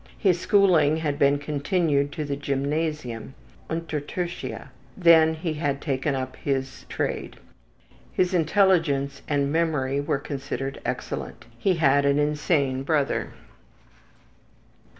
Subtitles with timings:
[0.17, 3.35] His schooling had been continued to the gymnasium,
[3.69, 7.35] ``untertertia,'' then he had taken up his trade.
[8.11, 11.45] His intelligence and memory were considered excellent.
[11.55, 13.33] He had an insane brother.